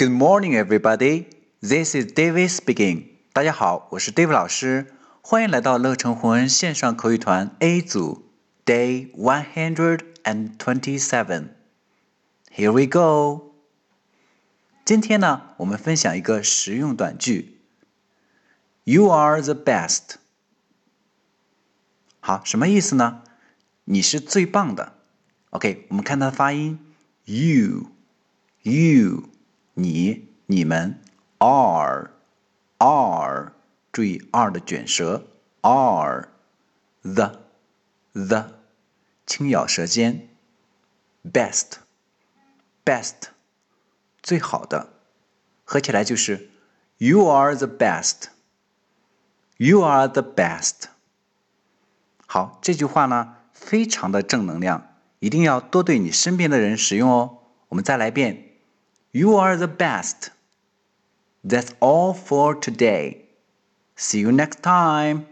[0.00, 1.26] Good morning, everybody.
[1.62, 3.04] This is David speaking.
[3.32, 8.30] 大家好，我是 David 老师，欢迎来到乐成魂线上口语团 A 组
[8.66, 11.48] Day one hundred and twenty-seven.
[12.54, 13.54] Here we go.
[14.84, 17.58] 今天呢，我们分享一个实用短句。
[18.84, 20.16] You are the best.
[22.20, 23.22] 好，什么意思呢？
[23.84, 24.94] 你是最棒的。
[25.50, 26.78] OK，我们看它的发音，
[27.24, 27.88] you，you，
[29.73, 30.99] 你、你们
[31.37, 32.03] ，are，are，
[33.91, 35.25] 注意 are 的卷舌
[35.61, 37.31] ，are，the，the，
[39.25, 40.27] 轻咬舌尖
[41.31, 43.13] ，best，best，
[44.21, 44.89] 最好的，
[45.63, 46.49] 合起来就是
[46.97, 48.25] You are the best.
[49.57, 50.85] You are the best.
[52.25, 57.39] 好，这句话呢，非常的正能量，一定要多对你身边的人使用哦。
[57.69, 58.50] 我们再来一遍
[59.11, 60.29] ，You are the best.
[61.43, 63.25] That's all for today.
[63.95, 65.25] See you next time.